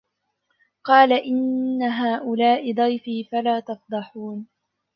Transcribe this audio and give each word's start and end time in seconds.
قَالَ 0.83 1.13
إِنَّ 1.13 1.83
هَؤُلَاءِ 1.83 2.73
ضَيْفِي 2.73 3.23
فَلَا 3.23 3.59
تَفْضَحُونِ 3.59 4.47